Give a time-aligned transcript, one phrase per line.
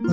[0.00, 0.12] 皆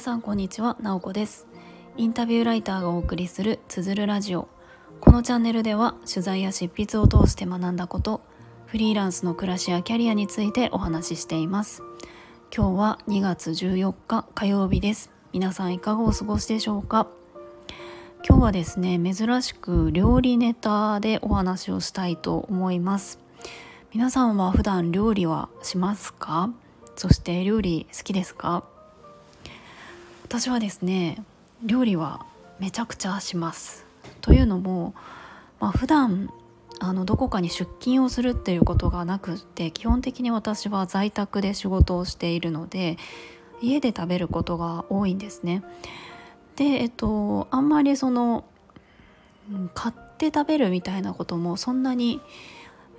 [0.00, 1.46] さんこんにちは、なおこです。
[1.98, 4.48] インタビューライターがお送りするつづるラジオ。
[5.02, 8.22] このチャンネルでは取材や執筆を通して学んだこと
[8.64, 11.82] フリーランスの暮らしやキャリアについてお話ししています。
[12.50, 15.10] 今日は2月14日火曜日です。
[15.34, 17.08] 皆さんいかがお過ごしでしょうか？
[18.26, 23.25] 今日はですね珍しく料理ネタでお話をしたいと思います。
[23.92, 26.50] 皆さんは普段料理はしますか？
[26.96, 28.64] そして料理好きですか？
[30.24, 31.22] 私はですね
[31.62, 32.26] 料理は
[32.58, 33.86] めちゃくちゃします。
[34.20, 34.92] というのも、
[35.60, 36.30] まあ、普段
[36.80, 42.98] あのどこかに出勤をするっていうことがなくって基本的に私は在宅で仕事をしているので
[43.62, 45.62] 家で食べることが多いんですね。
[46.56, 48.44] でえっとあんまりその
[49.74, 52.20] 買って食べるみたいなこともそんなに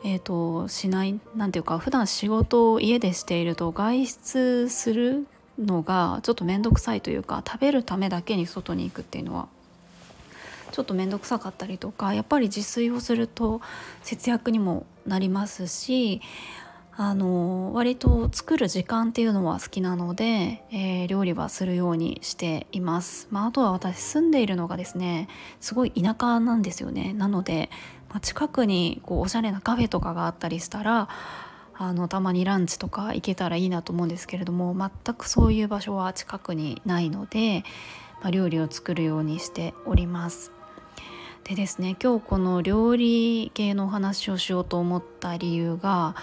[0.04, 5.28] えーと、しない何ていうか普段仕事を家でしていると外出する
[5.60, 9.48] のがちょっと面倒くさいというか食べるためだけに外に行くっていうのは
[10.72, 13.62] ちょっと面倒くさかったりとかやっぱり自炊をすると
[14.04, 16.22] 節約にもなりますし
[17.00, 25.28] あの割と作る時間っていうのは好きなので、えー、料理はするようにしています、まあ、あとは私住んでいるのがですね
[25.62, 27.14] すごい田舎なんですよね。
[27.14, 27.70] なので、
[28.10, 31.10] まあ、近くにこうおしゃれなカフェとかがあったりしたら
[31.80, 37.64] あのたまにランチとか行けたらいいなと思うんですけれども全くそういう場所は近くにないので、
[38.22, 40.52] まあ、料理を作るようにしております。
[41.44, 46.14] でですね今日この料理系のお話をしようと思った理由が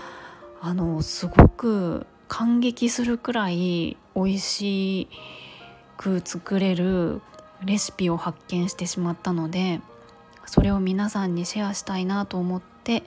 [0.60, 5.08] あのすごく感激するくらい美味し
[5.96, 7.22] く作れる
[7.64, 9.80] レシピを発見してしまったので
[10.46, 13.02] それを皆さんにシェアしたいなと思って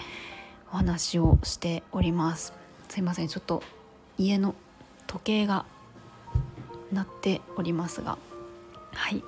[0.72, 2.54] お話をしております。
[2.90, 3.64] すいませんちょっと
[4.18, 4.56] 家の
[5.08, 5.66] 時計が
[6.92, 8.18] 鳴っておりますが。
[8.94, 9.24] はい。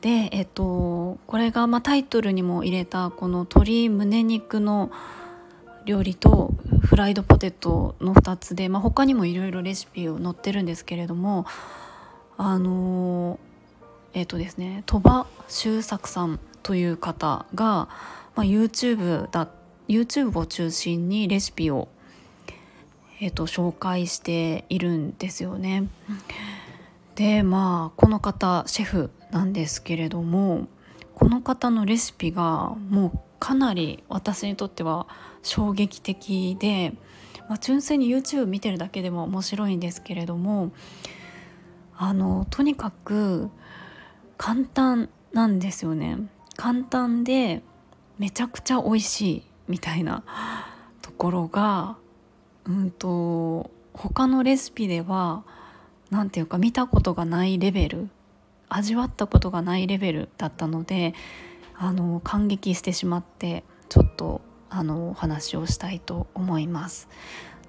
[0.00, 4.90] でえっとこれがまタイトルにも入れたこの鶏胸肉の
[5.86, 6.52] 料理と
[6.82, 11.46] フライドポテトの2つで、まあ、他にもいろいろレシピを載ってるんですけれども
[12.36, 13.38] あの
[14.12, 17.88] えっ、とですね鳥羽周作さんという方が、
[18.34, 19.48] まあ、YouTube だ
[19.86, 21.88] YouTube を中心にレシピを、
[23.20, 25.84] えーと、紹介しているんですよね。
[27.14, 30.66] でまあこの方シェフなんですけれども
[31.14, 35.06] この方のレシピがもうかなり私にとっては
[35.42, 36.94] 衝撃的で、
[37.48, 40.72] まあ、純粋に YouTube 見てるだけでも面白いんですけれども
[41.96, 43.50] あのとにかく
[44.38, 46.18] 簡単なんですよね
[46.56, 47.62] 簡単で
[48.18, 50.22] めちゃくちゃ美味しいみたいな
[51.02, 51.96] ところが
[52.64, 55.44] うんと他のレシピでは
[56.10, 58.08] 何て言うか見たことがないレベル
[58.68, 61.14] 味わったことがないレベルだったので
[61.76, 64.40] あの感激してしまってちょっと
[64.70, 67.08] あのお話をしたいと思います。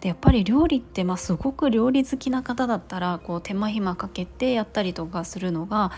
[0.02, 5.92] でやっぱり料理って、まあ、すごく料理好きな方だったらこう手間暇かけてやったりとかするのが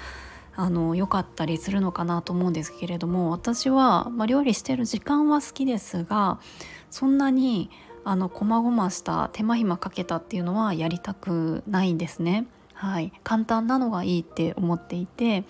[0.57, 6.40] あの良かったりするのかなと思うんですけれども私は、まあ、料理してる時間は好きですが
[6.90, 7.69] そんなに
[8.03, 12.47] あの細々した手間暇かけたっていうのはやりたくないんですね。
[12.73, 15.44] はい、簡単なのがいいって思っていて。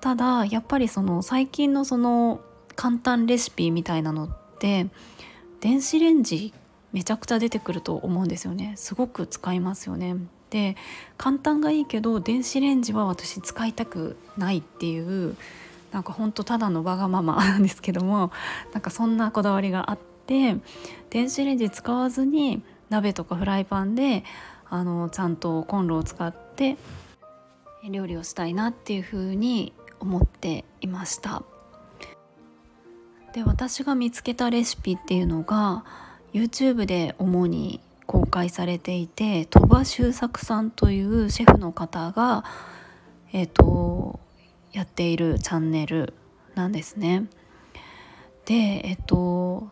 [0.00, 2.40] ただやっぱりその最近のその
[2.74, 4.86] 簡単レシピみたいなのって
[5.60, 6.54] 電子レンジ
[6.92, 8.72] めちゃくちゃ出てくると思うんですよね。
[8.76, 10.16] すごく使いますよね。
[10.50, 10.76] で
[11.16, 15.36] 簡単がいいけど電子レンジは私使いたくないっていう
[15.92, 18.30] なんかほんとただのわがままなんですけども
[18.72, 20.56] なんかそんなこだわりがあって
[21.10, 24.24] 電子レンジ使わずに鍋とかフライパンで
[24.68, 26.76] あのちゃんとコンロを使って
[27.88, 31.42] 料理をしたいなっていうふうに思っていました。
[33.32, 35.84] で私が見つけたレシピっていうのが
[36.32, 37.80] YouTube で主に
[38.30, 42.44] 公開されていて鳥羽周作さんというシェフの方が
[43.32, 44.20] えっ、ー、と
[44.70, 46.14] やっているチャンネル
[46.54, 47.26] なんですね。
[48.44, 49.68] でえっ、ー、と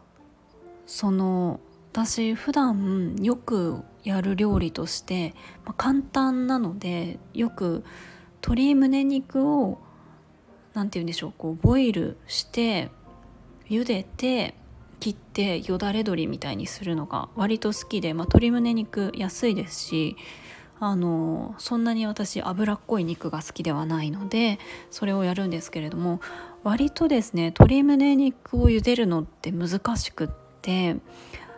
[0.87, 1.61] その
[1.93, 5.35] 私普段よくやる料理として、
[5.65, 7.85] まあ、簡単なのでよく
[8.43, 9.79] 鶏胸肉を
[10.75, 12.91] 何て言うんでしょうこうボイルして
[13.71, 14.55] 茹でて
[15.01, 20.17] 切ってよだれ鶏みたいにするのが割と好きで、まあ、鶏胸肉安いですし
[20.81, 24.59] あのそんなに私脂っこい肉が好きではないので
[24.91, 26.21] それをやるんですけれども
[26.63, 30.29] 割とですね鶏胸肉を茹でるのって難しくっ
[30.63, 30.97] て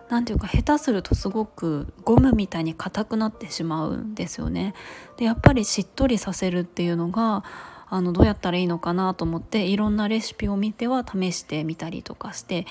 [0.09, 4.75] 何ていうか下手するとすごくゴムみたいに硬くなってしまうんですよね。
[5.17, 7.45] でやっぱりしっとりさせるっていうのが
[7.91, 12.67] あのどうやったらいいのかなと思っていろんなレシピを見ては試してみたりとかして、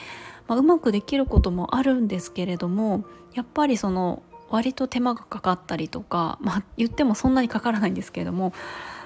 [0.48, 8.54] まあ、うまくできることもあるんですけれどもやっぱりその割と手間がかかったりとか、まあ、言ってもそんなにかからないんですけれども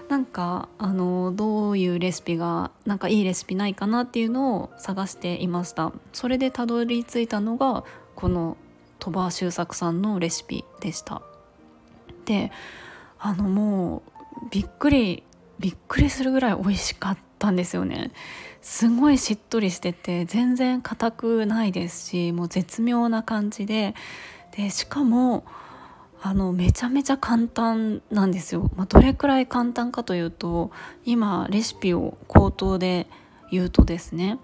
[0.07, 5.91] なんかあのどういうレシピがなんかいいレシピないかなっていうのを探していました。
[6.11, 7.83] それでたどり着いたのが
[8.15, 8.57] この
[8.99, 11.21] 鳥羽周作さんのレシピでした。
[12.25, 12.51] で
[13.19, 15.23] あのもうびっくり
[15.63, 18.11] びっくりするぐらい美味しかったんですよね。
[18.61, 23.95] すごいしっとりしてて全然硬くないですしもう絶妙な感じで。
[24.57, 25.45] でしかも
[26.21, 30.71] あのめちゃめちゃ簡単なんですよ、まあ、どれくらい簡単かというと
[31.05, 33.07] 今レシピを口頭で
[33.49, 34.39] 言うとですね、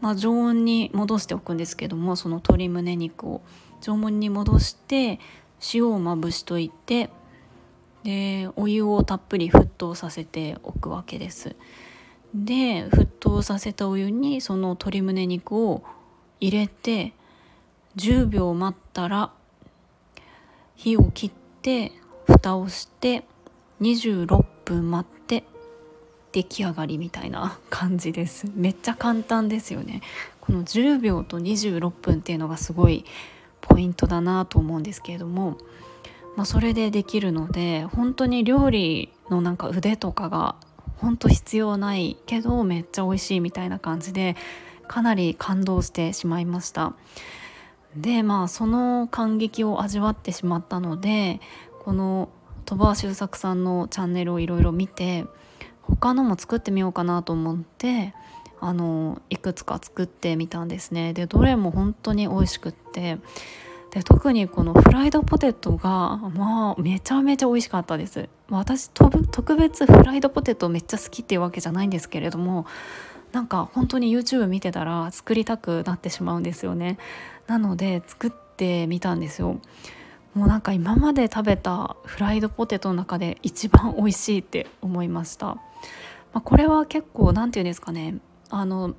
[0.00, 3.42] まあ、常温に戻しておくんですけどもその鶏むね肉を。
[3.80, 5.20] 常温に戻して
[5.72, 7.10] 塩をまぶしといて
[8.04, 11.56] でお湯をたっぷり沸騰させておくわけです。
[12.34, 15.82] で沸騰させたお湯にその鶏むね肉を
[16.40, 17.14] 入れて
[17.96, 19.32] 10秒待ったら
[20.76, 21.30] 火を切っ
[21.62, 21.92] て
[22.26, 23.24] 蓋をして
[23.80, 25.44] 26分待って
[26.32, 28.50] 出来上がりみたいな感じです。
[28.54, 30.02] めっちゃ簡単ですよね。
[30.40, 33.04] この10秒と26分っていうのがすごい
[33.60, 35.56] ポイントだなと思うんですけれども、
[36.36, 40.56] まあ、それでできるので本当に料理のなんか腕とかが
[40.96, 44.36] 本当必要ないけどめっちゃ美味しいみたいな感じで
[44.88, 46.94] かなり感動してしまいました。
[47.96, 51.40] でまあその感激を味わってしまったので
[51.84, 52.28] この
[52.64, 55.26] 鳥羽周作さんのチャンネルをいろいろ見て
[55.82, 58.14] 他のも作ってみようかなと思って
[58.60, 61.12] あのいくつか作ってみたんですね。
[61.12, 63.18] でどれも本当に美味しくって
[63.94, 68.28] で特にこのフライドポテトがまあめちゃめちゃ美味しかったです。
[68.50, 72.66] 私特別フライドポテトめっちゃ好きっていうわけじゃないんですけれども
[73.32, 76.98] なんか本当に YouTube 見てたら作りたくなってしまうんですよね。
[77.46, 79.60] なので作ってみたんですよ。
[80.34, 85.60] もうなんか今まで食べたフライドポテトの中で一番美味しいって思いました、ま
[86.34, 88.16] あ、これは結構何て言うんですかね。
[88.50, 88.96] あの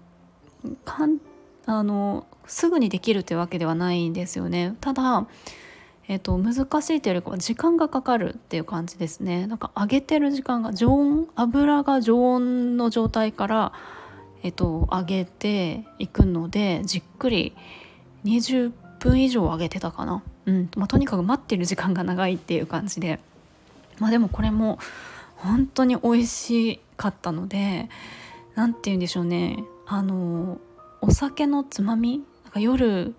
[0.86, 1.18] かん
[1.65, 4.75] あのすぐにできるというわけではないんですよね。
[4.81, 5.25] ただ
[6.07, 6.53] えーと、難
[6.83, 9.47] しいというよりかは時間がかかるっていう感じですね。
[9.47, 13.73] なんか揚げてる時間が常温油が常温の状態から
[14.45, 17.56] えっと、揚げていくのでじっくり
[18.25, 20.69] 20分以上揚げてたかな、うん。
[20.77, 23.19] まあ、とにかく待ってる時間が長いっていう感じで。
[23.97, 24.77] まあでもこれも
[25.38, 27.89] 本当に美味しかったので
[28.53, 29.63] 何て言うんでしょうね。
[29.88, 30.59] あの
[31.07, 32.24] お酒のつまみ？
[32.46, 33.13] なんか夜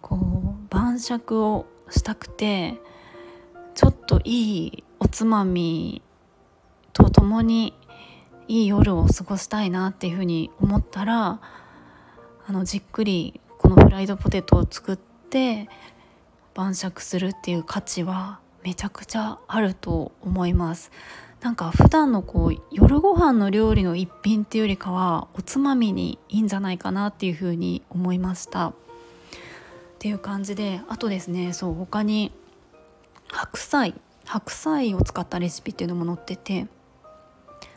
[0.00, 2.80] こう晩酌をしたくて
[3.74, 6.02] ちょっといいおつまみ
[6.92, 7.74] とともに
[8.46, 11.40] いい夜を過ごしたいなっていうふうに思ったら
[12.46, 15.68] あのじっくりこのフライドポテトを作って
[16.54, 20.92] 晩酌するっていう価値はめちゃくちゃあると思います。
[21.44, 28.74] なんか普段のこう夜ご飯の料理の一品っていうよりかはおつまみにいいんじゃないかなっていうふうに思いましたっ
[29.98, 32.32] ていう感じであとですねそう他に
[33.28, 33.92] 白菜
[34.24, 36.66] 白菜を使ったレシピっていうのも載ってて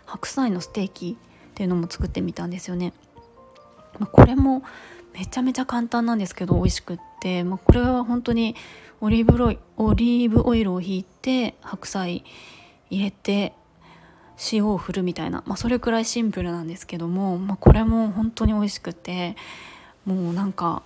[0.05, 2.93] 白菜のステーキっていうのも作ってみたんですよね。
[3.99, 4.63] まあ、これも
[5.11, 8.55] めちゃめちゃ簡単なんですけど美味しくって、まあ、これは本当に
[9.01, 12.23] オリーブロイオリーブオイルをひいて白菜
[12.89, 13.53] 入れて
[14.51, 19.35] 塩を振るみたいな、まあ、それくらいシンプルなんですけども、まあ、これも本当に美味しくて
[20.05, 20.83] もうなんか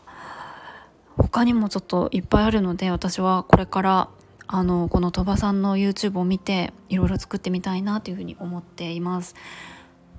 [1.17, 4.09] 他にもちょっといっぱいあるので私はこれから
[4.47, 9.35] あのこの鳥羽さんの YouTube を見ていろいろ作ってみたいなというふうに思っています。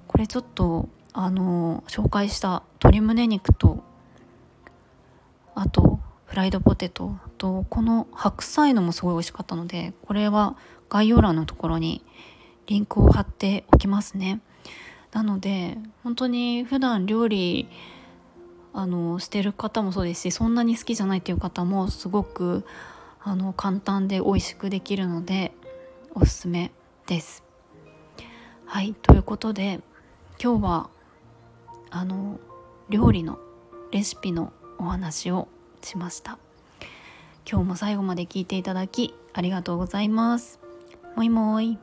[0.09, 3.83] これちょっとあの紹介した鶏胸肉と
[5.55, 10.57] あとフライドポテトとこの白菜のもすごい美味しかったのでこれは
[10.93, 12.05] 概要欄のところに
[12.67, 14.43] リンクを貼っておきますね
[15.13, 17.67] なので本当に普段料理
[18.75, 22.67] あのしてる方もそうですしそんなに好きじゃないっていう方もすごく
[23.23, 25.53] あの簡単で美味しくできるので
[26.15, 26.73] おすすめ
[27.07, 27.43] です。
[28.67, 29.81] はいということで
[30.43, 30.91] 今日は
[31.91, 32.39] あの
[32.91, 33.39] 料理の
[33.93, 35.49] レシピのお話を
[35.83, 36.39] しました。
[37.51, 40.62] 今日も最後まで聞いていただきありがとうございます。
[41.15, 41.79] もいもい。